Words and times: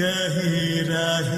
गहिराही 0.00 1.37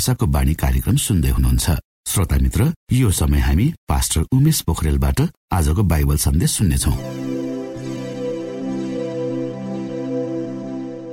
आशाको 0.00 0.26
बाणी 0.32 0.54
कार्यक्रम 0.56 0.96
सुन्दै 0.96 1.30
हुनुहुन्छ। 1.36 1.66
श्रोता 2.08 2.36
मित्र 2.40 2.72
यो 2.90 3.10
समय 3.12 3.40
हामी 3.44 3.66
पास्टर 3.84 4.20
उमेश 4.32 4.60
पोखरेलबाट 4.64 5.18
आजको 5.52 5.82
बाइबल 5.92 6.16
सन्देश 6.16 6.50
सुन्नेछौ। 6.56 6.92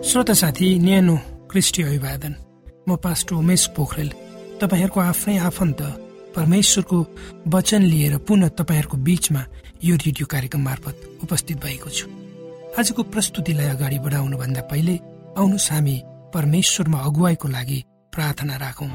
श्रोता 0.07 0.33
साथी 0.33 0.67
न्यानो 0.79 1.15
क्रिस्टी 1.51 1.81
अभिवादन। 1.83 2.33
म 2.87 2.95
पास्टर 2.95 3.35
उमेश 3.35 3.63
पोखरेल। 3.75 4.09
तपाईँहरूको 4.63 4.99
आफ्नै 5.03 5.35
आफन्त 5.49 5.79
परमेश्वरको 6.35 6.97
वचन 7.51 7.81
लिएर 7.91 8.17
पुनः 8.23 8.55
तपाईँहरूको 8.55 8.97
बीचमा 9.03 9.41
यो 9.83 9.95
रेडियो 9.99 10.25
कार्यक्रम 10.31 10.61
मार्फत 10.63 10.95
उपस्थित 11.27 11.57
भएको 11.59 11.89
छु। 11.91 12.07
आजको 12.79 13.03
प्रस्तुतिलाई 13.03 13.67
अगाडि 13.75 13.99
बढाउनुभन्दा 13.99 14.61
पहिले 14.71 14.95
आउनुहोस् 15.35 15.71
हामी 15.75 15.95
परमेश्वरमा 16.31 16.99
अगुवाईको 17.03 17.47
लागि 17.51 17.79
प्रार्थना 18.17 18.55
राखौं। 18.57 18.89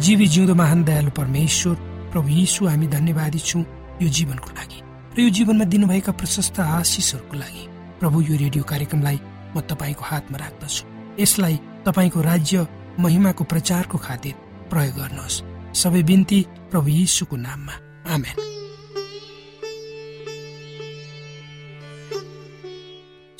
जीवी 0.00 0.26
जिउँदो 0.26 0.54
महान 0.54 0.84
दयालु 0.84 1.10
परमेश्वर 1.10 1.74
प्रभु 2.12 2.28
यीशु 2.28 2.66
हामी 2.66 2.86
धन्यवादी 2.86 3.38
छौँ 3.38 3.64
यो 4.02 4.08
जीवनको 4.08 4.50
लागि 4.50 4.80
र 5.16 5.20
यो 5.20 5.30
जीवनमा 5.30 5.64
दिनुभएका 5.64 6.12
प्रशस्त 6.12 6.60
आशिषहरूको 6.60 7.36
लागि। 7.36 7.64
प्रभु 8.00 8.20
यो 8.22 8.36
रेडियो 8.36 8.64
कार्यक्रमलाई 8.64 9.18
म 9.56 9.60
तपाईँको 9.60 10.04
हातमा 10.04 10.38
राख्दछु। 10.38 10.82
यसलाई 11.22 11.56
तपाईँको 11.86 12.20
राज्य 12.22 12.66
महिमाको 12.98 13.44
प्रचारको 13.44 13.98
खातिर 13.98 14.34
प्रयोग 14.70 14.96
गर्नुहोस्। 14.96 15.42
सबै 15.74 16.02
बिन्ती 16.02 16.38
प्रभु 16.70 16.88
यीशुको 16.88 17.36
नाममा। 17.36 17.74
आमेन। 18.14 18.59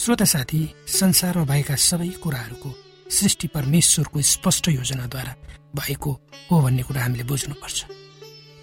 श्रोता 0.00 0.25
साथी 0.25 0.59
संसारमा 0.88 1.45
भएका 1.45 1.75
सबै 1.76 2.09
कुराहरूको 2.25 2.69
सृष्टि 3.11 3.47
परमेश्वरको 3.47 4.21
स्पष्ट 4.25 4.69
योजनाद्वारा 4.69 5.35
भएको 5.76 6.11
हो 6.50 6.61
भन्ने 6.62 6.83
कुरा 6.88 7.02
हामीले 7.02 7.25
बुझ्नुपर्छ। 7.28 7.78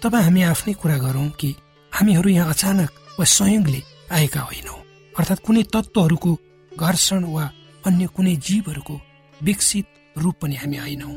तपाईँ 0.02 0.24
हामी 0.24 0.42
आफ्नै 0.42 0.74
कुरा 0.82 0.96
गरौँ 0.98 1.28
कि 1.38 1.54
हामीहरू 1.92 2.30
यहाँ 2.30 2.50
अचानक 2.50 2.90
वा 3.18 3.24
संयोगले 3.24 3.82
आएका 4.10 4.40
होइनौँ। 4.40 4.78
अर्थात् 5.14 5.44
कुनै 5.46 5.62
तत्त्वहरूको 5.74 6.32
घर्षण 6.72 7.22
वा 7.30 7.44
अन्य 7.86 8.06
कुनै 8.16 8.34
जीवहरूको 8.42 9.00
विकसित 9.40 10.18
रूप 10.18 10.34
पनि 10.42 10.56
हामी 10.56 10.76
होइनौँ 10.76 11.14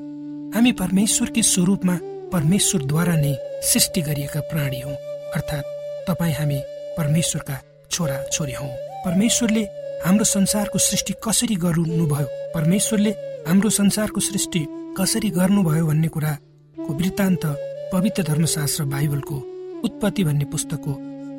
हामी 0.53 0.71
परमेश्वरकै 0.77 1.43
स्वरूपमा 1.53 1.97
परमेश्वरद्वारा 2.33 3.15
नै 3.25 3.33
सृष्टि 3.69 4.01
गरिएका 4.05 4.39
प्राणी 4.53 4.81
हौ। 4.85 4.93
अर्थात् 5.33 5.73
तपाईँ 6.07 6.37
हामी 6.39 6.59
परमेश्वरका 6.97 7.61
छोरा 7.91 8.23
छोरी 8.33 8.53
हौ। 8.53 8.69
परमेश्वरले 9.05 9.65
हाम्रो 10.05 10.23
संसारको 10.25 10.79
सृष्टि 10.79 11.13
कसरी 11.23 11.55
गर्नुभयो? 11.55 12.27
परमेश्वरले 12.53 13.09
हाम्रो 13.47 13.69
संसारको 13.69 14.19
सृष्टि 14.19 14.65
कसरी 14.97 15.29
गर्नुभयो 15.29 15.85
भन्ने 15.87 16.07
कुराको 16.07 16.93
वृत्तान्त 16.93 17.45
पवित्र 17.93 18.23
धर्मशास्त्र 18.23 18.83
बाइबलको 18.83 19.35
उत्पत्ति 19.83 20.23
भन्ने 20.23 20.45
पुस्तकको 20.45 20.93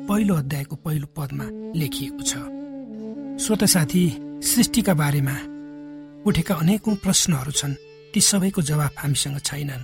पहिलो 0.07 0.35
अध्यायको 0.35 0.75
पहिलो 0.75 1.07
पदमा 1.17 1.45
लेखिएको 1.79 2.23
छ। 2.23 2.33
श्रोत 3.43 3.63
साथी 3.63 4.03
सृष्टिका 4.43 4.93
बारेमा 4.93 5.35
उठेका 6.25 6.55
अनेकौं 6.55 6.95
प्रश्नहरू 6.95 7.51
छन्। 7.51 7.75
ती 8.13 8.21
सबैको 8.21 8.61
जवाब 8.61 8.91
हामीसँग 8.97 9.39
छैनन्। 9.39 9.83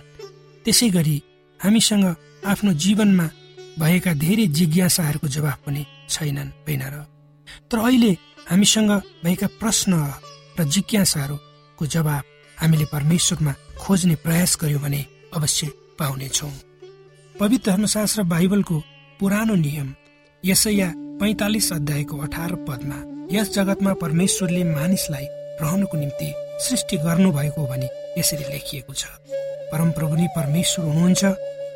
त्यसै 0.66 0.90
गरी 0.90 1.18
हामीसँग 1.60 2.06
आफ्नो 2.46 2.74
जीवनमा 2.74 3.30
भएका 3.80 4.14
धेरै 4.14 4.48
जिज्ञासाहरूको 4.48 5.28
जवाब 5.28 5.58
पनि 5.66 5.86
छैनन् 6.10 6.56
होइन 6.64 6.84
र? 6.88 7.06
तर 7.72 7.78
अहिले 7.78 8.18
हामीसँग 8.50 8.92
भएका 9.24 9.48
प्रश्न 9.62 9.94
र 10.60 10.64
जिज्ञासाहरूको 10.66 11.86
जवाब 11.86 12.24
हामीले 12.58 12.86
परमेश्वरमा 12.94 13.54
खोज्ने 13.78 14.16
प्रयास 14.26 14.58
गर्यौँ 14.62 14.82
भने 14.82 15.06
अवश्य 15.38 15.68
पाउनेछौँ। 16.00 16.50
पवित्र 17.36 17.72
धर्मशास्त्र 17.72 18.24
बाइबलको 18.24 18.78
पुरानो 19.20 19.56
नियम 19.56 19.94
यसैया 20.44 20.90
पैतालिस 21.22 21.72
अध्यायको 21.74 22.18
अठार 22.18 22.56
पदमा 22.66 22.98
यस 23.32 23.54
जगतमा 23.54 23.94
परमेश्वरले 24.02 24.64
मानिसलाई 24.74 25.26
रहनको 25.62 25.98
निम्ति 25.98 26.34
सृष्टि 26.66 26.98
गर्नुभएको 27.06 27.68
भनी 27.68 27.88
यसरी 28.18 28.44
लेखिएको 28.50 28.94
छ। 28.94 29.06
परमप्रभु 29.72 30.16
नै 30.16 30.28
परमेश्वर 30.36 30.86
हुनुहुन्छ 30.86 31.24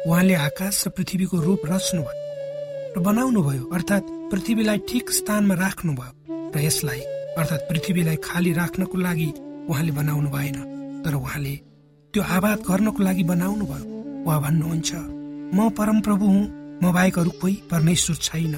उहाँले 0.09 0.35
आकाश 0.49 0.83
र 0.87 0.89
पृथ्वीको 0.97 1.37
रूप 1.37 1.61
रच्नुभयो 1.69 2.97
र 2.97 3.05
बनाउनुभयो 3.05 3.63
अर्थात् 3.69 4.11
पृथ्वीलाई 4.31 4.77
ठिक 4.89 5.11
स्थानमा 5.11 5.55
राख्नुभयो। 5.55 6.32
र 6.55 6.59
यसलाई 6.59 6.99
अर्थात् 7.39 7.67
पृथ्वीलाई 7.69 8.17
खाली 8.23 8.51
राख्नको 8.53 8.97
लागि 8.97 9.29
उहाँले 9.69 9.91
बनाउनु 9.91 10.29
भएन 10.29 10.57
तर 11.05 11.15
उहाँले 11.15 11.55
त्यो 12.13 12.23
आबाद 12.37 12.59
गर्नको 12.69 13.03
लागि 13.03 13.23
बनाउनु 13.23 13.65
भयो 13.65 13.85
उहाँ 14.25 14.41
भन्नुहुन्छ 14.41 14.91
म 15.55 15.69
परमप्रभु 15.77 16.25
हुँ 16.25 16.45
म 16.83 16.91
बाहेक 16.93 17.19
अरू 17.19 17.31
कोही 17.41 17.55
परमेश्वर 17.71 18.15
छैन। 18.17 18.55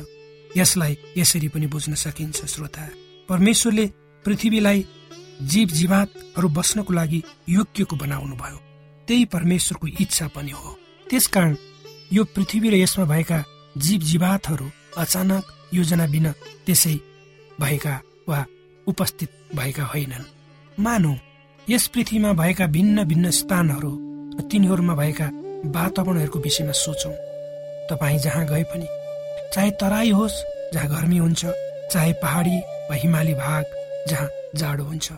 यसलाई 0.58 0.98
यसरी 1.18 1.48
पनि 1.48 1.68
बुझ्न 1.68 1.94
सकिन्छ 1.94 2.46
श्रोता। 2.46 2.86
परमेश्वरले 3.30 3.86
पृथ्वीलाई 4.26 4.86
जीव 5.52 5.68
जीवातहरू 5.80 6.48
बस्नको 6.50 6.94
लागि 6.94 7.24
योग्यको 7.50 7.96
बनाउनु 7.96 8.36
भयो 8.36 8.60
त्यही 9.08 9.26
परमेश्वरको 9.36 9.88
इच्छा 10.04 10.28
पनि 10.36 10.52
हो। 10.52 10.78
त्यसकारण 11.10 11.56
यो 12.14 12.24
पृथ्वी 12.36 12.70
र 12.70 12.76
यसमा 12.76 13.06
भएका 13.06 13.44
जीव 13.78 14.00
जीवातहरू 14.10 14.68
अचानक 14.98 15.44
योजना 15.74 16.06
बिना 16.08 16.32
त्यसै 16.66 16.96
भएका 17.62 18.00
वा 18.30 18.46
उपस्थित 18.88 19.30
भएका 19.56 19.84
होइनन्। 19.84 20.26
मानौ 20.78 21.14
यस 21.68 21.88
पृथ्वीमा 21.88 22.34
भएका 22.34 22.66
भिन्न 22.68 23.04
भिन्न 23.04 23.32
स्थानहरू 23.32 23.92
र 24.38 24.42
तिनीहरूमा 24.52 24.96
भएका 24.96 25.28
वातावरणहरूको 25.76 26.40
विषयमा 26.40 26.72
सोचौँ। 26.76 27.14
तपाईँ 27.90 28.20
जहाँ 28.20 28.46
गए 28.48 28.64
पनि 28.72 28.88
चाहे 29.54 29.72
तराई 29.82 30.12
होस् 30.12 30.44
जहाँ 30.74 30.90
गर्मी 30.90 31.18
हुन्छ 31.18 31.46
चाहे 31.92 32.12
पहाडी 32.22 32.58
वा 32.90 32.96
हिमाली 32.96 33.34
भाग 33.34 33.64
जहाँ 34.10 34.30
जाडो 34.56 34.84
हुन्छ 34.84 35.12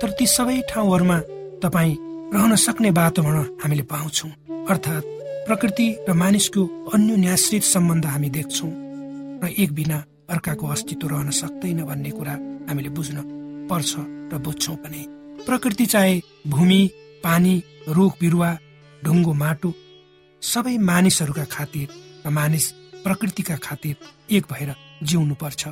तर 0.00 0.10
ती 0.18 0.26
सबै 0.26 0.60
ठाउँहरूमा 0.70 1.18
तपाईँ 1.62 1.96
रहन 2.34 2.54
सक्ने 2.56 2.90
वातावरण 2.90 3.44
हामीले 3.62 3.82
पाउँछौँ। 3.92 4.30
अर्थात् 4.70 5.12
प्रकृति 5.46 5.86
र 6.08 6.12
मानिसको 6.12 6.62
अन्य 6.94 7.16
न्याश्रित 7.16 7.62
सम्बन्ध 7.64 8.06
हामी 8.06 8.30
देख्छौँ। 8.30 8.72
र 9.42 9.54
एक 9.58 9.72
बिना 9.74 9.98
अर्काको 10.30 10.66
अस्तित्व 10.66 11.08
रहन 11.08 11.30
सक्दैन 11.30 11.84
भन्ने 11.84 12.10
कुरा 12.10 12.32
हामीले 12.68 12.88
बुझ्न 12.88 13.22
पर्छ 13.70 13.94
र 14.32 14.38
बुझ्छौँ 14.38 14.76
पनि। 14.76 15.06
प्रकृति 15.46 15.86
चाहे 15.86 16.20
भूमि 16.46 16.80
पानी 17.24 17.54
रुख 17.88 18.12
बिरुवा 18.20 18.50
ढुङ्गो 19.04 19.32
माटो 19.32 19.72
सबै 20.42 20.76
मानिसहरूका 20.78 21.44
खातिर 21.44 21.88
र 22.26 22.30
मानिस 22.30 22.70
प्रकृतिका 23.04 23.56
खातिर 23.56 23.96
एक 24.30 24.44
भएर 24.52 24.74
जिउनु 25.02 25.34
पर्छ। 25.34 25.62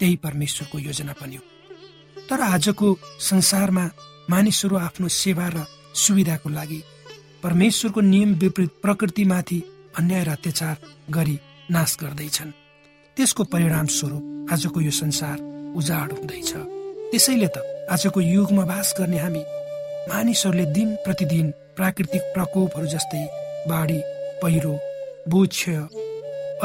त्यही 0.00 0.16
परमेश्वरको 0.16 0.78
योजना 0.78 1.12
पनि 1.12 1.36
हो। 1.36 1.42
तर 2.28 2.40
आजको 2.40 2.96
संसारमा 3.20 3.84
मानिसहरू 4.30 4.76
आफ्नो 4.76 5.08
सेवा 5.08 5.48
र 5.48 5.66
सुविधाको 5.94 6.48
लागि 6.48 6.82
परमेश्वरको 7.42 8.00
नियम 8.00 8.34
विपरीत 8.34 8.70
प्रकृतिमाथि 8.82 9.62
अन्याय 9.98 10.24
र 10.24 10.28
अत्याचार 10.28 10.76
गरी 11.10 11.38
नाश 11.70 11.96
गर्दैछन्। 12.00 12.52
त्यसको 13.16 13.44
परिणाम 13.52 13.86
स्वरूप 13.96 14.52
आजको 14.52 14.80
यो 14.80 14.90
संसार 14.90 15.38
उजाड 15.76 16.12
हुँदैछ। 16.12 16.52
त्यसैले 17.10 17.48
त 17.54 17.56
आजको 17.92 18.20
युगमा 18.20 18.64
बास 18.70 18.94
गर्ने 18.98 19.18
हामी 19.18 19.42
मानिसहरूले 20.10 20.64
दिन 20.76 20.88
प्रतिदिन 21.04 21.46
प्राकृतिक 21.76 22.22
प्रकोपहरू 22.34 22.86
जस्तै 22.94 23.24
बाढी 23.70 23.98
पहिरो 24.42 24.72
भूक्षय 25.28 25.76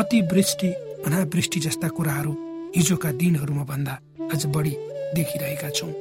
अतिवृष्टि 0.02 0.70
अनावृष्टि 1.08 1.60
जस्ता 1.66 1.88
कुराहरू 1.98 2.32
हिजोका 2.76 3.12
दिनहरूमा 3.22 3.64
भन्दा 3.72 4.00
अझ 4.34 4.46
बढी 4.56 4.74
देखिरहेका 5.16 5.70
छौँ 5.78 5.92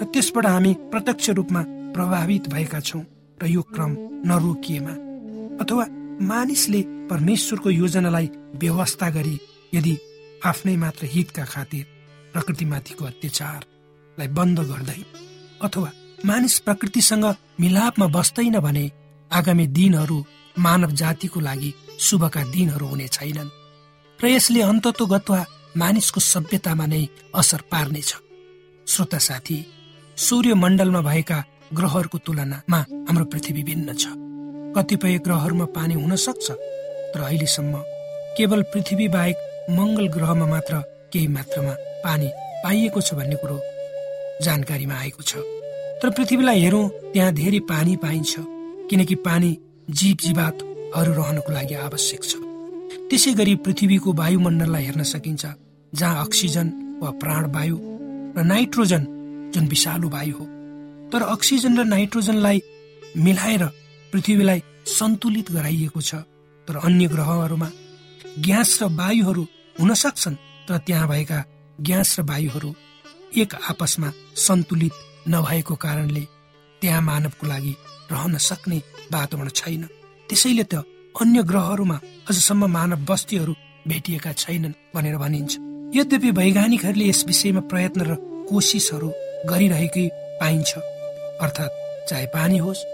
र 0.00 0.04
त्यसबाट 0.12 0.46
हामी 0.46 0.72
प्रत्यक्ष 0.92 1.30
रूपमा 1.38 1.62
प्रभावित 1.94 2.48
भएका 2.48 2.80
छौँ 2.88 3.04
र 3.40 3.46
यो 3.46 3.62
क्रम 3.74 3.92
नरोकिएमा 4.30 4.94
अथवा 5.62 5.84
मानिसले 6.30 6.82
परमेश्वरको 7.10 7.70
योजनालाई 7.70 8.30
व्यवस्था 8.62 9.08
गरी 9.10 9.36
यदि 9.74 9.94
आफ्नै 10.46 10.76
मात्र 10.76 11.06
हितका 11.14 11.44
खातिर 11.44 11.84
प्रकृतिमाथिको 12.32 13.04
अत्याचारलाई 13.04 14.28
बन्द 14.38 14.58
गर्दै 14.70 15.00
अथवा 15.62 15.90
मानिस 16.24 16.58
प्रकृतिसँग 16.66 17.26
मिलापमा 17.60 18.06
बस्दैन 18.16 18.58
भने 18.66 18.84
आगामी 19.30 19.66
दिनहरू 19.78 20.18
मानव 20.56 20.90
जातिको 21.00 21.40
लागि 21.40 21.70
शुभका 21.98 22.42
दिनहरू 22.54 22.86
हुने 22.86 23.06
छैनन् 23.16 23.54
र 24.20 24.24
यसले 24.26 24.60
अन्तत्वगत्वा 24.62 25.40
मानिसको 25.76 26.20
सभ्यतामा 26.20 26.86
नै 26.86 27.04
असर 27.34 27.60
पार्नेछ। 27.72 28.10
श्रोता 28.86 29.18
साथी 29.18 29.58
सूर्य 30.16 30.54
मण्डलमा 30.54 31.00
भएका 31.00 31.38
ग्रहहरूको 31.76 32.18
तुलनामा 32.18 32.80
हाम्रो 33.06 33.24
पृथ्वी 33.24 33.62
भिन्न 33.62 33.88
छ। 33.94 34.04
कतिपय 34.76 35.18
ग्रहहरूमा 35.26 35.66
पानी 35.76 35.94
हुन 35.94 36.16
सक्छ 36.16 36.46
तर 37.12 37.20
अहिलेसम्म 37.20 37.74
केवल 38.36 38.62
पृथ्वी 38.72 39.06
बाहेक 39.08 39.36
मङ्गल 39.76 40.06
ग्रहमा 40.16 40.46
मात्र 40.46 40.74
केही 41.12 41.28
मात्रामा 41.36 41.74
पानी 42.04 42.28
पाइएको 42.64 43.00
छ 43.00 43.14
भन्ने 43.18 43.36
कुरो 43.42 43.56
जानकारीमा 44.44 44.94
आएको 44.94 45.22
छ। 45.22 45.32
तर 46.00 46.10
पृथ्वीलाई 46.16 46.60
हेरौँ 46.60 46.84
त्यहाँ 47.12 47.32
धेरै 47.40 47.60
पानी 47.72 47.96
पाइन्छ 48.04 48.32
किनकि 48.90 49.14
पानी 49.26 49.50
जीव 49.98 50.16
जीवातहरू 50.24 51.12
रहनको 51.18 51.50
लागि 51.52 51.74
आवश्यक 51.86 52.22
छ। 52.30 52.32
त्यसै 53.10 53.32
गरी 53.40 53.54
पृथ्वीको 53.66 54.12
वायुमण्डललाई 54.20 54.84
हेर्न 54.84 55.02
सकिन्छ 55.12 55.44
जहाँ 55.92 56.24
अक्सिजन 56.24 56.66
वा 57.02 57.10
प्राणवायु 57.22 57.76
र 58.36 58.42
नाइट्रोजन 58.52 59.02
जुन 59.54 59.64
विषालु 59.68 60.08
वायु 60.08 60.34
हो। 60.38 60.44
तर 61.12 61.22
अक्सिजन 61.34 61.72
र 61.78 61.84
नाइट्रोजनलाई 61.94 62.58
मिलाएर 63.26 63.64
पृथ्वीलाई 64.12 64.60
सन्तुलित 64.98 65.50
गराइएको 65.52 66.00
छ। 66.00 66.14
तर 66.68 66.76
अन्य 66.86 67.06
ग्रहहरूमा 67.14 67.68
ग्यास 68.46 68.70
र 68.82 68.86
वायुहरू 68.98 69.44
हुन 69.76 69.94
सक्छन् 69.94 70.36
तर 70.68 70.78
त्यहाँ 70.86 71.08
भएका 71.08 71.38
ग्यास 71.78 72.18
र 72.18 72.22
वायुहरू 72.30 72.70
एक 73.36 73.54
आपसमा 73.70 74.08
सन्तुलित 74.36 74.94
नभएको 75.28 75.74
कारणले 75.84 76.24
त्यहाँ 76.82 77.02
मानवको 77.02 77.46
लागि 77.46 77.74
रहन 78.12 78.36
सक्ने 78.38 78.78
वातावरण 79.12 79.48
छैन। 79.54 79.82
त्यसैले 80.28 80.64
त 80.72 80.74
अन्य 81.14 81.42
ग्रहहरूमा 81.50 81.96
अझसम्म 82.30 82.66
मानव 82.76 83.04
बस्तीहरू 83.08 83.52
भेटिएका 83.88 84.32
छैनन् 84.42 84.78
भनेर 84.94 85.16
भनिन्छ। 85.16 85.52
यद्यपि 85.96 86.30
वैज्ञानिकहरूले 86.30 87.06
यस 87.08 87.24
विषयमा 87.26 87.62
प्रयत्न 87.70 88.00
र 88.10 88.14
कोसिसहरू 88.48 89.08
गरिरहेकै 89.50 90.06
पाइन्छ। 90.40 90.70
अर्थात् 91.44 91.78
चाहे 92.08 92.26
पानी 92.34 92.58
होस् 92.58 92.86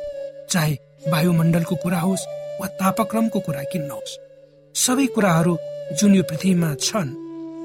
चाहे 0.53 0.75
वायुमण्डलको 1.13 1.75
कुरा 1.83 2.01
होस् 2.01 2.29
वा 2.61 2.67
तापक्रमको 2.81 3.39
कुरा 3.47 3.63
किन 3.73 3.83
नहोस् 3.91 4.19
सबै 4.75 5.07
कुराहरू 5.15 5.55
जुन 5.93 6.15
यो 6.15 6.23
पृथ्वीमा 6.31 6.75
छन् 6.81 7.11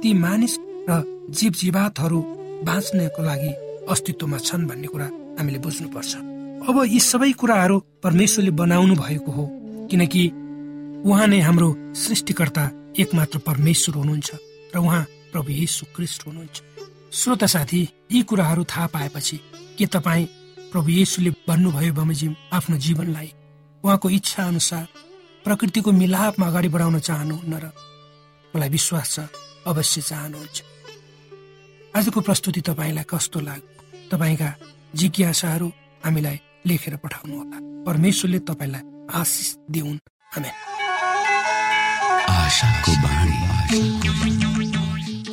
ती 0.01 0.13
मानिस 0.13 0.53
र 0.89 1.01
जीव 1.37 1.51
जीवातहरू 1.61 2.19
बाँच्नको 2.67 3.21
लागि 3.23 3.51
अस्तित्वमा 3.89 4.37
छन् 4.37 4.67
भन्ने 4.69 4.87
कुरा 4.87 5.07
हामीले 5.39 5.59
बुझ्नुपर्छ। 5.65 6.13
अब 6.69 6.77
यी 6.85 6.99
सबै 7.01 7.31
कुराहरू 7.41 7.77
परमेश्वरले 8.03 8.51
बनाउनु 8.61 8.95
भएको 8.95 9.31
हो 9.31 9.45
किनकि 9.91 10.23
उहाँ 11.09 11.27
नै 11.27 11.39
हाम्रो 11.41 11.69
सृष्टिकर्ता 11.97 12.63
एकमात्र 13.01 13.37
परमेश्वर 13.49 13.95
हुनुहुन्छ 13.97 14.29
र 14.75 14.77
उहाँ 14.77 15.03
प्रभु 15.33 15.51
येशु 15.51 15.85
क्रिस्ट 15.95 16.27
हुनुहुन्छ। 16.27 16.57
श्रोता 17.11 17.47
साथी 17.47 17.81
यी 18.13 18.21
कुराहरू 18.29 18.63
थाहा 18.71 18.87
पाएपछि 18.95 19.37
के 19.77 19.85
तपाईँ 19.89 20.25
प्रभु 20.71 20.89
येशुले 20.91 21.31
भन्नुभयो 21.47 21.93
बमोजिम 21.93 22.35
आफ्नो 22.53 22.77
जीवनलाई 22.85 23.29
उहाँको 23.83 24.09
इच्छा 24.09 24.43
अनुसार 24.47 24.85
प्रकृतिको 25.45 25.91
मिलापमा 25.91 26.47
अगाडि 26.47 26.69
बढाउन 26.69 26.99
चाहनुहुन्न 26.99 27.59
र 27.63 27.71
मलाई 28.55 28.69
विश्वास 28.69 29.09
छ 29.15 29.19
अवश्य 29.67 30.01
चाहनुहुन्छ। 30.01 30.57
आजको 31.95 32.21
प्रस्तुति 32.21 32.61
तपाईँलाई 32.61 33.05
कस्तो 33.09 33.39
लाग्यो 33.39 34.09
तपाईँका 34.11 34.49
जिज्ञासाहरू 34.95 35.67
हामीलाई 36.05 36.37
लेखेर 36.67 36.95
पठाउनु 37.03 37.35
होला। 37.37 37.57
परमेश्वरले 37.85 38.39
तपाईँलाई 38.39 38.83
आशिष 39.19 39.49
दिउन्। 39.71 39.99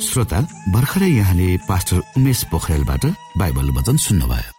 श्रोता 0.03 0.39
भर्खरै 0.73 1.09
यहाँले 1.09 1.57
पास्टर 1.69 1.97
उमेश 2.17 2.43
पोखरेलबाट 2.51 3.05
बाइबल 3.37 3.67
वचन 3.71 3.97
सुन्नुभयो। 3.97 4.58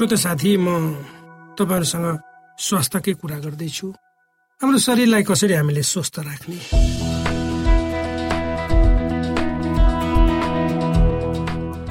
श्रोत 0.00 0.14
साथी 0.16 0.56
म 0.56 0.96
तपाईँहरूसँग 1.60 2.06
स्वास्थ्यकै 2.56 3.12
कुरा 3.20 3.38
गर्दैछु। 3.44 3.86
हाम्रो 4.60 4.78
शरीरलाई 4.80 5.22
कसरी 5.28 5.54
हामीले 5.60 5.82
स्वस्थ 5.84 6.18
राख्ने? 6.24 6.56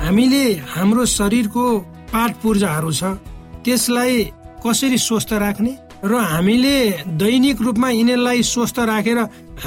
हामीले 0.02 0.44
हाम्रो 0.74 1.06
शरीरको 1.06 1.66
पाठ 2.10 2.32
पूर्जाहरू 2.42 2.92
छ 2.98 3.04
त्यसलाई 3.62 4.16
कसरी 4.66 4.98
स्वस्थ 4.98 5.34
राख्ने 5.46 5.74
र 6.02 6.14
हामीले 6.34 6.78
दैनिक 7.14 7.62
रूपमा 7.62 7.90
यिनीहरूलाई 7.94 8.42
स्वस्थ 8.42 8.80
राखेर 8.90 9.20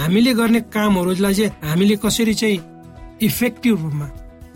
हामीले 0.02 0.32
गर्ने 0.34 0.60
कामहरूलाई 0.66 1.34
चाहिँ 1.38 1.54
हामीले 1.62 1.96
कसरी 2.02 2.34
चाहिँ 2.34 2.58
इफेक्टिभ 3.22 3.74
रूपमा 3.82 4.06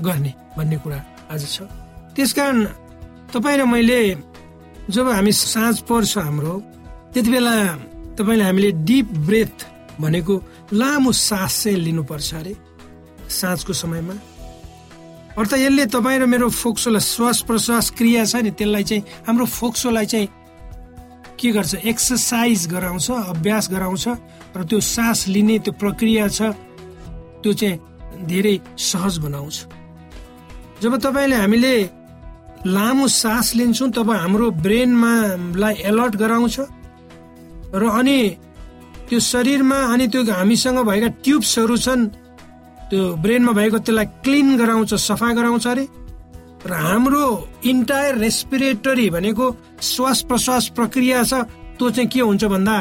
गर्ने 0.03 0.33
भन्ने 0.59 0.77
कुरा 0.83 0.99
आज 1.31 1.43
छ। 1.55 1.71
त्यसकारण 2.17 2.67
तपाईँ 3.33 3.57
र 3.59 3.65
मैले 3.65 4.01
जब 4.91 5.09
हामी 5.09 5.33
साँझ 5.33 5.77
पर्छ 5.89 6.19
हाम्रो 6.19 6.55
त्यति 7.13 7.31
बेला 7.31 7.55
तपाईँले 8.19 8.45
हामीले 8.45 8.71
डिप 8.87 9.07
ब्रेथ 9.27 9.57
भनेको 10.01 10.35
लामो 10.73 11.13
सास 11.13 11.63
चाहिँ 11.63 11.79
लिनुपर्छ 11.79 12.35
अरे 12.35 12.55
साँझको 13.29 13.73
समयमा। 13.73 14.15
अर्थात् 15.37 15.61
यसले 15.61 15.87
तपाईँ 15.93 16.19
र 16.19 16.27
मेरो 16.27 16.49
फोक्सोलाई 16.49 17.01
श्वास 17.03 17.39
प्रश्वास 17.49 17.91
क्रिया 17.99 18.25
छ 18.25 18.35
नि 18.41 18.51
त्यसलाई 18.57 18.85
चाहिँ 18.85 19.03
हाम्रो 19.27 19.47
फोक्सोलाई 19.47 20.07
चाहिँ 20.07 20.29
के 21.37 21.51
गर्छ? 21.53 21.75
एक्सर्साइज 21.85 22.67
गराउँछ 22.73 23.11
अभ्यास 23.11 23.69
गराउँछ 23.71 24.05
र 24.57 24.65
त्यो 24.65 24.81
सास 24.81 25.29
लिने 25.29 25.59
त्यो 25.59 25.73
प्रक्रिया 25.77 26.29
छ 26.29 26.55
त्यो 27.43 27.53
चाहिँ 27.53 27.77
धेरै 28.25 28.57
सहज 28.79 29.19
बनाउँछ। 29.19 29.57
जब 30.83 30.97
तपाईँले 31.05 31.37
हामीले 31.37 31.75
लामो 32.67 33.07
सास 33.09 33.55
लिन्छौँ 33.55 33.91
तब 33.95 34.11
हाम्रो 34.11 34.51
ब्रेनमा 34.67 35.13
लाई 35.57 35.75
एलर्ट 35.87 36.15
गराउँछ। 36.17 36.57
र 37.75 37.83
अनि 37.99 38.19
त्यो 39.09 39.19
शरीरमा 39.21 39.79
अनि 39.93 40.07
त्यो 40.09 40.23
हामीसँग 40.35 40.79
भएका 40.83 41.09
ट्युब्सहरू 41.23 41.77
छन् 41.77 42.07
त्यो 42.91 43.03
ब्रेनमा 43.23 43.53
भएको 43.53 43.79
त्यसलाई 43.79 44.07
क्लिन 44.25 44.57
गराउँछ 44.59 44.95
सफा 44.95 45.33
गराउँछ 45.39 45.67
अरे। 45.67 45.85
र 46.67 46.73
हाम्रो 46.75 47.25
इन्टायर 47.71 48.15
रेस्पिरेटरी 48.19 49.11
भनेको 49.11 49.47
श्वास 49.83 50.23
प्रश्वास 50.27 50.69
प्रक्रिया 50.77 51.23
छ 51.23 51.35
त्यो 51.79 51.91
चाहिँ 51.91 52.09
के 52.11 52.21
हुन्छ 52.21 52.45
भन्दा 52.45 52.77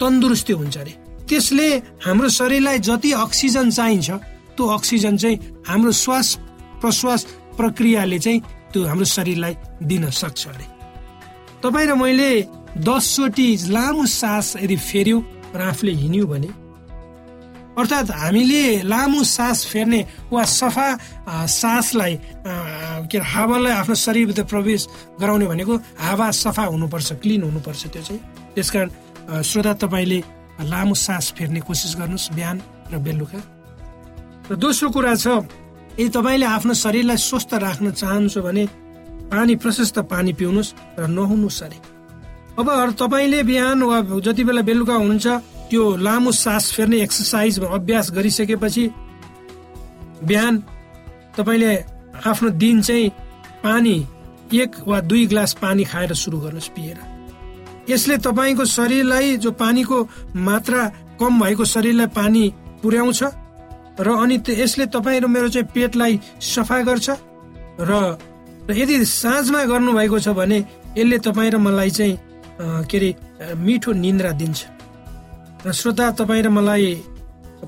तन्दुरुस्ती 0.00 0.52
हुन्छ 0.52 0.76
अरे। 0.78 0.92
त्यसले 1.28 1.68
हाम्रो 2.04 2.28
शरीरलाई 2.28 2.78
जति 2.84 3.12
अक्सिजन 3.24 3.70
चाहिन्छ 3.70 4.10
त्यो 4.56 4.64
अक्सिजन 4.76 5.16
चाहिँ 5.16 5.36
हाम्रो 5.68 5.92
श्वास 6.04 6.28
प्रश्वास 6.82 7.24
प्रक्रियाले 7.56 8.18
चाहिँ 8.18 8.40
त्यो 8.72 8.80
हाम्रो 8.86 9.04
शरीरलाई 9.04 9.54
दिन 9.82 10.10
सक्छ 10.10 10.46
अरे। 10.48 10.66
तपाईँ 11.62 11.86
र 11.86 11.94
मैले 11.94 12.30
दसचोटि 12.78 13.48
लामो 13.68 14.04
सास 14.06 14.56
यदि 14.64 14.76
फेर्यो 14.76 15.18
र 15.54 15.60
आफूले 15.60 15.92
हिँड्यो 15.92 16.26
भने? 16.26 16.50
अर्थात् 17.72 18.10
हामीले 18.12 18.82
लामो 18.84 19.22
सास 19.24 19.58
फेर्ने 19.66 20.00
वा 20.32 20.42
सफा 20.44 20.88
सासलाई 21.48 22.14
के 23.08 23.18
अरे 23.18 23.26
हावालाई 23.32 23.72
आफ्नो 23.72 23.94
शरीरभित्र 23.94 24.44
प्रवेश 24.44 24.80
गराउने 25.20 25.46
भनेको 25.46 25.74
हावा 26.00 26.30
सफा 26.30 26.64
हुनुपर्छ 26.68 27.12
क्लिन 27.22 27.42
हुनुपर्छ 27.42 27.82
त्यो 27.86 28.02
चाहिँ। 28.02 28.20
त्यसकारण 28.54 28.90
अ, 29.22 29.42
श्रोता 29.42 29.72
तपाईँले 29.84 30.18
लामो 30.68 30.94
सास 30.94 31.32
फेर्ने 31.32 31.60
कोसिस 31.60 31.96
गर्नुहोस् 31.96 32.32
बिहान 32.36 32.56
र 32.92 32.98
बेलुका। 32.98 33.40
र 34.50 34.56
दोस्रो 34.56 34.90
कुरा 34.90 35.14
छ 35.16 35.26
यदि 35.98 36.08
तपाईँले 36.08 36.46
आफ्नो 36.46 36.74
शरीरलाई 36.74 37.16
स्वस्थ 37.16 37.54
राख्न 37.54 37.90
चाहनुहुन्छ 37.90 38.38
भने 38.38 38.66
पानी 39.28 39.54
प्रशस्त 39.56 39.98
पानी 39.98 40.32
पिउनुहोस् 40.32 40.74
र 40.98 41.06
नहुनुहोस् 41.08 41.62
अरे 41.62 41.78
अब 42.58 42.68
तपाईँले 42.92 43.42
बिहान 43.42 43.82
वा 43.82 44.00
जति 44.20 44.44
बेला 44.44 44.62
बेलुका 44.62 44.94
हुनुहुन्छ 44.94 45.26
त्यो 45.70 45.82
लामो 45.96 46.32
सास 46.32 46.72
फेर्ने 46.72 47.00
एक्सर्साइज 47.02 47.60
अभ्यास 47.60 48.10
गरिसकेपछि 48.12 48.84
बिहान 50.24 50.54
तपाईँले 51.36 51.72
आफ्नो 52.26 52.48
दिन 52.56 52.80
चाहिँ 52.82 53.08
पानी 53.64 53.96
एक 54.54 54.76
वा 54.88 55.00
दुई 55.00 55.26
ग्लास 55.26 55.52
पानी 55.52 55.84
खाएर 55.84 56.12
सुरु 56.14 56.38
गर्नुहोस् 56.38 56.68
पिएर। 56.68 56.98
यसले 57.88 58.16
तपाईँको 58.16 58.64
शरीरलाई 58.64 59.36
जो 59.36 59.50
पानीको 59.52 60.08
मात्रा 60.36 60.82
कम 61.20 61.40
भएको 61.40 61.64
शरीरलाई 61.64 62.06
पानी 62.06 62.44
पुर्याउँछ 62.82 63.22
र 64.00 64.08
अनि 64.22 64.36
यसले 64.48 64.86
तपाईँ 64.88 65.20
र 65.20 65.26
मेरो 65.26 65.48
चाहिँ 65.52 65.68
पेटलाई 65.74 66.12
सफा 66.40 66.78
गर्छ। 66.88 67.08
र 67.80 67.92
र 68.68 68.70
यदि 68.72 69.04
साँझमा 69.04 69.60
गर्नुभएको 69.68 70.18
छ 70.18 70.28
भने 70.38 70.58
यसले 70.96 71.18
तपाईँ 71.18 71.50
र 71.50 71.56
मलाई 71.58 71.90
चाहिँ 71.90 72.16
के 72.88 72.96
अरे 72.98 73.10
मिठो 73.58 73.92
निन्द्रा 73.92 74.30
दिन्छ। 74.40 74.60
र 75.66 75.72
श्रोता 75.72 76.10
तपाईँ 76.18 76.42
र 76.42 76.48
मलाई 76.48 76.86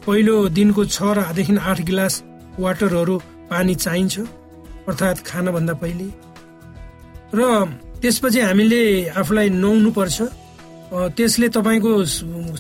पहिलो 0.07 0.35
दिनको 0.55 0.83
छ 0.87 0.99
रदेखि 1.19 1.53
आठ 1.61 1.79
गिलास 1.89 2.15
वाटरहरू 2.59 3.15
पानी 3.51 3.75
चाहिन्छ 3.75 4.15
अर्थात् 4.89 5.25
खानभन्दा 5.27 5.75
पहिले। 5.83 6.09
र 7.35 7.41
त्यसपछि 8.01 8.41
हामीले 8.41 8.83
आफूलाई 9.17 9.49
नुहाउनु 9.51 9.91
पर्छ 9.99 10.19
अ, 10.95 11.09
त्यसले 11.17 11.49
तपाईँको 11.49 11.93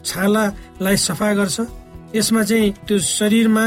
छालालाई 0.02 0.96
सफा 1.06 1.28
गर्छ। 1.38 1.56
यसमा 2.14 2.42
चाहिँ 2.48 2.72
त्यो 2.86 2.98
शरीरमा 2.98 3.64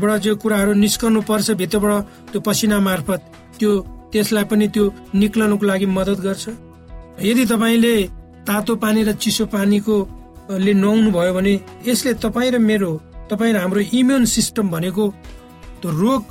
बाट 0.00 0.20
जो 0.22 0.36
कुराहरू 0.42 0.72
निस्कनु 0.84 1.20
पर्छ 1.28 1.50
भित्रबाट 1.60 2.04
त्यो 2.30 2.40
पसिना 2.46 2.78
मार्फत 2.78 3.20
त्यो 3.58 3.70
त्यसलाई 4.12 4.44
पनि 4.50 4.66
त्यो 4.74 4.84
निक्लनको 5.14 5.64
लागि 5.66 5.86
मद्दत 5.86 6.18
गर्छ। 6.26 6.44
यदि 7.20 7.44
तपाईँले 7.52 7.94
तातो 8.46 8.72
पानी 8.82 9.02
र 9.02 9.12
चिसो 9.22 9.44
पानीको 9.54 9.96
ले 10.64 10.72
नुहाउनु 10.74 11.10
भयो 11.12 11.32
भने 11.34 11.54
यसले 11.88 12.12
तपाईँ 12.24 12.50
र 12.54 12.58
मेरो 12.58 12.90
तपाईँ 13.30 13.52
र 13.52 13.56
हाम्रो 13.60 13.80
इम्युन 13.92 14.24
सिस्टम 14.24 14.66
भनेको 14.70 15.04
त्यो 15.82 15.90
रोग 16.02 16.22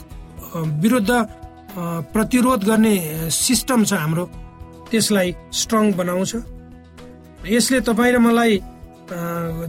विरुद्ध 0.82 1.12
प्रतिरोध 2.16 2.64
गर्ने 2.64 2.96
सिस्टम 3.30 3.84
छ 3.86 3.94
हाम्रो। 3.94 4.26
त्यसलाई 4.90 5.30
स्ट्रङ 5.54 5.86
बनाउँछ। 6.00 6.32
यसले 7.46 7.80
तपाईँ 7.84 8.14
र 8.14 8.18
मलाई 8.18 8.54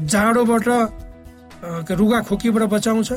जाडोबाट 0.08 0.68
रुगा 1.62 2.20
खोकीबाट 2.28 2.62
बचाउँछ 2.70 3.10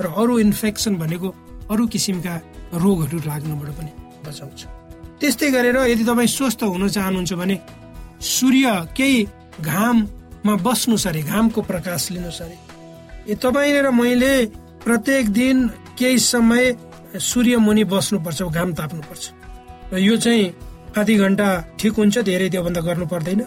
र 0.00 0.06
अरू 0.06 0.38
इन्फेक्सन 0.38 0.94
भनेको 0.96 1.28
अरू 1.70 1.86
किसिमका 1.86 2.34
रोगहरू 2.74 3.18
लाग्नबाट 3.26 3.70
पनि 3.78 3.92
बचाउँछ। 4.26 4.60
त्यस्तै 5.20 5.50
गरेर 5.50 5.76
यदि 5.90 6.04
तपाईँ 6.04 6.30
स्वस्थ 6.30 6.62
हुन 6.62 6.88
चाहनुहुन्छ 6.88 7.32
भने 7.34 7.56
सूर्य 8.22 8.66
केही 8.96 9.18
घाममा 9.60 10.54
बस्नुहोस् 10.62 11.06
अरे 11.10 11.22
घामको 11.22 11.60
प्रकाश 11.62 12.10
लिनुहोस् 12.14 12.42
अरे 12.42 12.56
ए 13.26 13.34
तपाईँ 13.34 13.82
र 13.82 13.90
मैले 13.90 14.34
प्रत्येक 14.86 15.24
दिन 15.34 15.56
केही 15.98 16.18
समय 16.22 16.64
सूर्य 17.18 17.56
मुनि 17.58 17.84
बस्नुपर्छ 17.84 18.42
घाम 18.54 18.72
ताप्नुपर्छ। 18.78 19.24
र 19.92 19.98
यो 19.98 20.16
चाहिँ 20.16 20.54
आधी 20.94 21.14
घन्टा 21.18 21.48
ठिक 21.78 21.92
हुन्छ 21.98 22.18
धेरै 22.22 22.48
त्योभन्दा 22.48 22.80
गर्नु 22.80 23.06
पर्दैन 23.10 23.40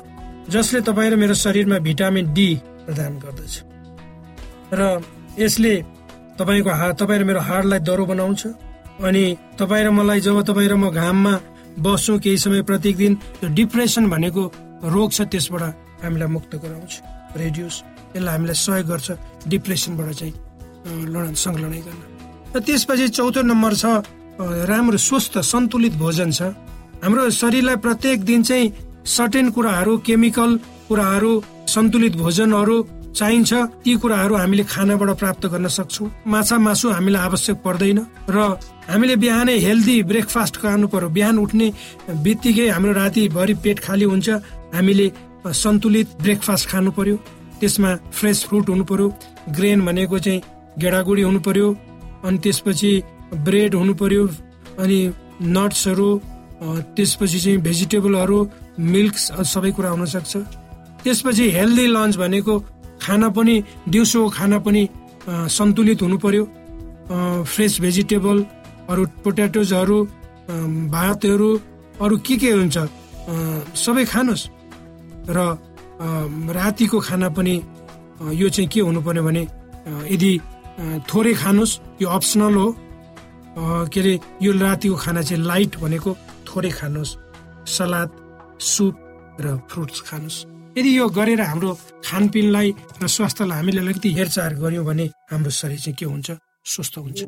जसले 0.51 0.81
तपाईँ 0.83 1.09
र 1.11 1.15
मेरो 1.15 1.33
शरीरमा 1.39 1.77
भिटामिन 1.79 2.33
डी 2.35 2.49
प्रदान 2.85 3.13
गर्दछ। 3.23 3.70
र 4.73 4.81
यसले 5.39 5.73
तपाईँको 6.39 6.69
हात 6.71 6.93
तपाईँ 6.99 7.19
र 7.19 7.23
मेरो 7.23 7.39
हाडलाई 7.39 7.79
दह्रो 7.79 8.05
बनाउँछ। 8.05 8.41
अनि 9.01 9.23
तपाईँ 9.59 9.83
र 9.85 9.89
मलाई 9.91 10.19
जब 10.21 10.41
तपाईँ 10.47 10.69
र 10.69 10.75
म 10.75 10.89
घाममा 10.89 11.33
बस्छौँ 11.79 12.19
केही 12.19 12.37
समय 12.37 12.61
प्रत्येक 12.67 12.95
दिन 12.97 13.13
त्यो 13.39 13.49
डिप्रेसन 13.55 14.09
भनेको 14.09 14.43
रोग 14.87 15.09
छ 15.11 15.21
त्यसबाट 15.31 15.63
हामीलाई 16.03 16.29
मुक्त 16.35 16.51
गराउँछ। 16.63 16.93
रेडियोस 17.35 17.75
यसलाई 18.15 18.33
हामीलाई 18.35 18.57
सहयोग 18.57 18.87
गर्छ 18.87 19.07
डिप्रेसनबाट 19.47 20.09
चाहिँ 20.19 20.33
लड 21.13 21.35
संलग्न 21.35 21.75
गर्न। 21.87 22.01
र 22.55 22.59
त्यसपछि 22.59 23.07
चौथो 23.15 23.41
नम्बर 23.41 23.73
छ 23.75 23.85
राम्रो 24.41 24.97
स्वस्थ 24.97 25.33
सन्तुलित 25.51 25.93
भोजन 25.95 26.31
छ। 26.31 26.41
हाम्रो 27.03 27.29
शरीरलाई 27.29 27.75
प्रत्येक 27.85 28.23
दिन 28.25 28.43
चाहिँ 28.43 28.73
सर्टेन 29.05 29.49
कुराहरू 29.51 29.97
केमिकल 30.05 30.51
कुराहरू 30.87 31.31
सन्तुलित 31.67 32.15
भोजनहरू 32.17 32.77
चाहिन्छ 33.15 33.51
ती 33.83 33.91
कुराहरू 34.01 34.35
हामीले 34.35 34.63
खानाबाट 34.63 35.09
प्राप्त 35.19 35.43
गर्न 35.53 35.67
सक्छौँ। 35.67 36.07
माछा 36.27 36.57
मासु 36.57 36.89
हामीलाई 36.89 37.21
आवश्यक 37.21 37.57
पर्दैन 37.65 37.99
र 38.29 38.37
हामीले 38.87 39.15
बिहानै 39.23 39.55
हेल्दी 39.59 39.95
ब्रेकफास्ट 40.03 40.55
खानु 40.61 40.87
पर्यो। 40.87 41.09
बिहान 41.09 41.35
उठ्ने 41.39 41.67
बित्तिकै 42.23 42.67
हाम्रो 42.69 42.91
रातिभरि 42.93 43.53
पेट 43.63 43.77
खाली 43.85 44.05
हुन्छ। 44.05 44.29
हामीले 44.75 45.07
सन्तुलित 45.43 46.07
ब्रेकफास्ट 46.21 46.65
खानु 46.69 46.91
पर्यो। 46.91 47.15
त्यसमा 47.59 47.89
फ्रेस 48.11 48.37
फ्रुट 48.47 48.69
हुनु 48.69 48.83
पर्यो। 48.89 49.07
ग्रेन 49.55 49.79
भनेको 49.85 50.17
चाहिँ 50.19 50.41
गेडागुडी 50.79 51.21
हुनु 51.21 51.39
पर्यो। 51.39 51.67
अनि 52.25 52.37
त्यसपछि 52.43 52.91
ब्रेड 53.45 53.75
हुनु 53.75 53.93
पर्यो। 54.01 54.23
अनि 54.79 54.99
नट्सहरू 55.55 56.09
त्यसपछि 56.95 57.39
चाहिँ 57.39 57.57
भेजिटेबलहरू 57.57 58.37
मिल्क 58.79 59.15
सबै 59.53 59.71
कुरा 59.75 59.89
हुन 59.89 60.05
सक्छ। 60.05 60.33
त्यसपछि 61.03 61.45
हेल्दी 61.51 61.85
लन्च 61.87 62.15
भनेको 62.17 62.53
खाना 63.01 63.29
पनि 63.35 63.55
दिउँसोको 63.89 64.29
खाना 64.29 64.57
पनि 64.65 64.81
सन्तुलित 65.27 66.01
हुनु 66.01 66.17
पर्यो। 66.17 66.43
फ्रेस 67.43 67.73
भेजिटेबल 67.81 68.37
अरू 68.89 69.03
पोट्याटोजहरू 69.23 69.97
भातहरू 70.93 71.49
अरू 72.01 72.15
के 72.25 72.35
के 72.41 72.49
हुन्छ 72.51 72.77
सबै 73.75 74.05
खानुहोस्। 74.05 74.43
र 75.29 75.39
रातिको 76.57 76.99
खाना 76.99 77.29
पनि 77.37 77.55
यो 78.33 78.47
चाहिँ 78.49 78.69
के 78.69 78.79
हुनु 78.81 79.01
पर्यो 79.01 79.23
भने 79.23 79.43
यदि 80.09 80.31
थोरै 81.09 81.33
खानुहोस् 81.41 81.79
यो 82.01 82.07
अप्सनल 82.09 82.55
हो। 82.55 82.67
के 83.91 83.99
अरे 83.99 84.13
यो 84.41 84.51
रातिको 84.57 84.95
खाना 84.95 85.21
चाहिँ 85.21 85.43
लाइट 85.43 85.77
भनेको 85.83 86.11
थोरै 86.47 86.71
खानुहोस्। 86.79 87.17
सलाद 87.67 88.09
सुप 88.59 88.95
र 89.41 89.45
फ्रुट्स 89.69 89.99
खानुहोस्। 90.07 90.37
यदि 90.77 90.91
यो 90.97 91.05
गरेर 91.09 91.41
हाम्रो 91.41 91.71
खानपिनलाई 92.07 92.69
र 93.03 93.07
स्वास्थ्यलाई 93.07 93.57
हामीले 93.57 93.79
अलिकति 93.81 94.09
हेरचाह 94.17 94.49
गऱ्यौँ 94.63 94.85
भने 94.85 95.05
हाम्रो 95.31 95.51
शरीर 95.51 95.79
चाहिँ 95.83 95.95
के 95.99 96.05
हुन्छ? 96.05 96.31
स्वस्थ 96.63 96.97
हुन्छ। 96.97 97.19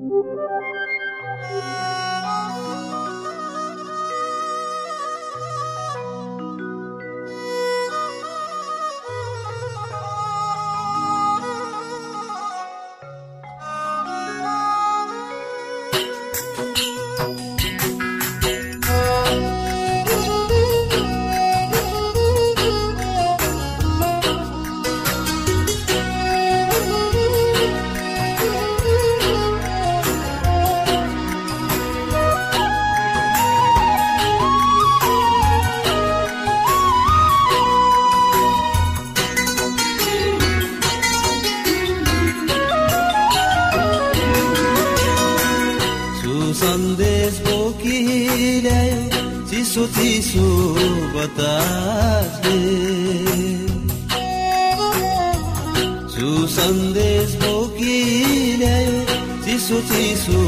चिसो 59.93 60.41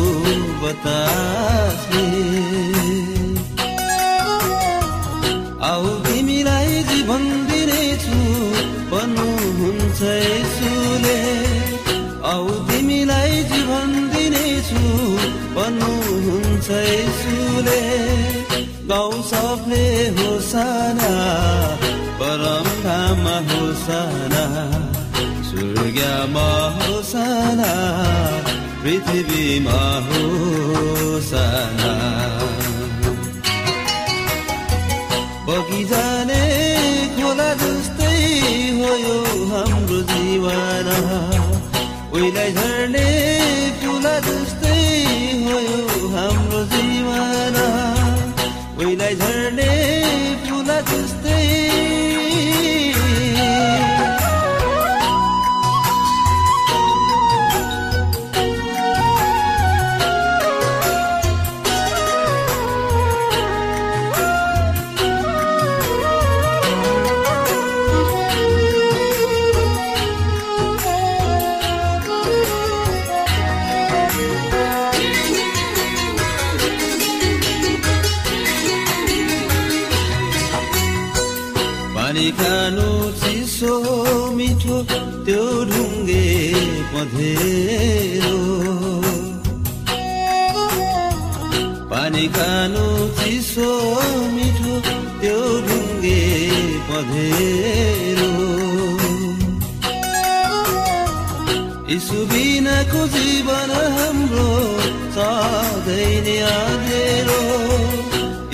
बतासले 0.62 2.05
आउ 5.69 5.84
तिमीलाई 6.05 6.71
जीवन 6.89 7.23
दिनेछु 7.49 8.19
भन्नु 8.91 9.27
हुन्छ 9.60 9.99
यसुले 10.01 11.19
आउ 12.31 12.47
तिमीलाई 12.69 13.43
जीवन 13.51 13.93
दिनेछु 14.15 14.81
भन्नु 15.58 15.91
हुन्छ 16.25 16.69
यसुले 16.89 17.81
गाउँ 18.91 19.21
सबले 19.31 19.86
हो 20.17 20.27
साना 20.49 21.13
परम 22.21 22.67
धाममा 22.88 23.38
हो 23.51 23.62
साना 23.86 24.43
स्वर्गमा 25.49 26.49
हो 26.81 27.01
साना 27.13 27.71
पृथ्वीमा 28.86 29.78
होसाना 30.08 31.93
बगिजाने 35.48 36.43
खोला 37.15 37.48
जस्तै 37.62 38.12
हो 38.78 38.91
यो 39.06 39.17
हाम्रो 39.52 40.00
जीवन। 40.12 40.89
उहिलाई 42.13 42.52
झर्ने 42.60 43.08
फुला 43.82 44.15
जस्तै 44.28 44.78
हो 45.48 45.58
यो 45.65 45.82
हाम्रो 46.15 46.62
जीवन। 46.76 47.58
उहिलाई 48.78 49.15
झर्ने 49.15 49.69
फुला 50.45 50.80
जस्तै 50.91 51.41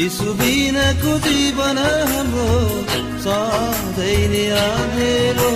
यीशु 0.01 0.31
बिनाको 0.37 1.11
जीवन 1.23 1.79
हाम्रो 2.11 2.45
सधैँ 3.23 4.21
नै 4.31 5.49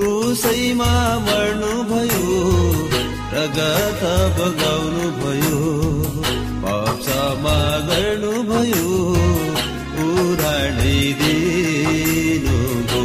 क्रुसैमा 0.00 0.88
मर्नु 1.26 1.70
भयो 1.90 2.40
रगत 3.34 4.02
बगाउनु 4.36 5.06
भयो 5.20 5.60
पाप 6.64 7.46
गर्नु 7.88 8.34
भयो 8.50 8.92
उडानै 10.04 11.00
दिनुभयो। 11.22 13.02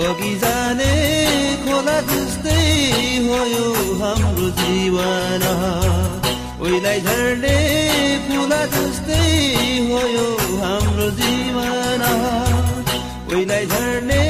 बगिजाने 0.00 0.94
खोला 1.66 1.98
जस्तै 2.14 2.64
हो 3.28 3.38
हाम्रो 4.02 4.48
जीवन। 4.62 5.44
उहिलाई 6.70 7.00
झर्ने 7.00 7.54
फुला 8.26 8.58
जस्तै 8.74 9.22
हो 9.90 10.00
यो 10.06 10.26
हाम्रो 10.62 11.08
जीवन। 11.18 12.02
उहिलाई 13.32 13.66
झर्ने 13.66 14.20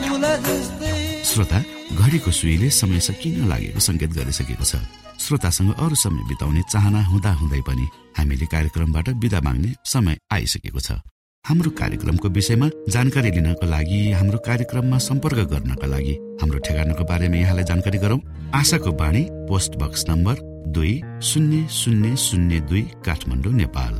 फुला 0.00 0.32
जस्तै। 0.46 0.90
श्रोता 1.22 1.58
घडीको 1.94 2.30
सुईले 2.30 2.70
समय 2.70 3.00
सकिन 3.00 3.46
लागेको 3.48 3.80
संकेत 3.80 4.10
गरिसकेको 4.10 4.64
छ। 4.64 4.82
श्रोतासँग 5.22 5.70
अरू 5.78 5.94
समय 5.94 6.22
बिताउने 6.26 6.62
चाहना 6.66 7.00
हुँदा 7.10 7.32
हुँदै 7.38 7.62
पनि 7.62 7.86
हामीले 8.18 8.46
कार्यक्रमबाट 8.50 9.08
विदा 9.22 9.40
माग्ने 9.46 9.70
समय 9.86 10.18
आइसकेको 10.34 10.80
छ। 10.82 10.98
हाम्रो 11.44 11.70
कार्यक्रमको 11.78 12.28
विषयमा 12.34 12.68
जानकारी 12.90 13.30
लिनको 13.38 13.66
लागि 13.70 14.00
हाम्रो 14.18 14.38
कार्यक्रममा 14.50 14.98
सम्पर्क 14.98 15.38
गर्नका 15.54 15.86
लागि 15.86 16.14
हाम्रो 16.42 16.58
ठेगानाको 16.66 17.04
बारेमा 17.06 17.36
यहाँलाई 17.38 17.64
जानकारी 17.70 17.98
गरौँ। 18.02 18.20
आशाको 18.60 18.90
बाणी 18.98 19.22
पोस्ट 19.48 19.78
बक्स 19.78 20.04
नम्बर 20.10 20.47
दुई 20.74 21.00
शून्य 21.22 21.66
शून्य 21.70 22.16
शून्य 22.16 22.60
दुई 22.68 22.82
काठमाडौँ 23.06 23.52
नेपाल। 23.52 23.94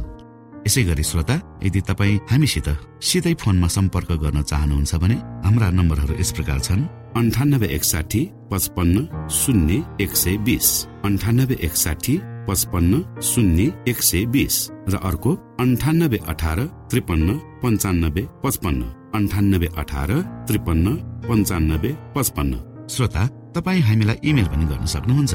यसै 0.67 0.83
गरी 0.83 1.03
श्रोता 1.03 1.37
यदि 1.65 1.81
तपाईँ 1.89 2.19
हामीसित 2.31 2.69
सिधै 3.09 3.35
फोनमा 3.41 3.69
सम्पर्क 3.77 4.11
गर्न 4.23 4.43
चाहनुहुन्छ 4.43 4.95
भने 5.03 5.17
हाम्रा 5.45 5.69
नम्बरहरू 5.79 6.15
यस 6.21 6.31
प्रकार 6.37 6.59
छन्। 6.61 6.83
अन्ठानब्बे 7.17 7.67
एकसाठी 7.77 8.21
पचपन्न 8.51 8.97
शून्य 9.31 9.75
एक 10.05 10.13
सय 10.17 10.37
बिस। 10.47 10.69
अन्ठानब्बे 11.05 11.57
एकसाठी 11.67 12.15
पचपन्न 12.49 12.93
शून्य 13.23 13.65
एक 13.89 14.03
सय 14.03 14.25
बिस। 14.35 14.57
र 14.93 14.95
अर्को 15.09 15.31
अन्ठानब्बे 15.61 16.19
अठार 16.29 16.59
त्रिपन्न 16.91 17.29
पन्चानब्बे 17.63 18.23
पचपन्न। 18.45 18.83
अन्ठानब्बे 19.17 19.69
अठार 19.81 20.11
त्रिपन्न 20.49 20.87
पन्चानब्बे 21.29 21.91
पचपन्न। 22.15 22.53
श्रोता 22.89 23.23
तपाईँ 23.57 23.83
हामीलाई 23.83 24.19
इमेल 24.31 24.47
पनि 24.53 24.65
गर्न 24.71 24.87
सक्नुहुन्छ। 24.95 25.35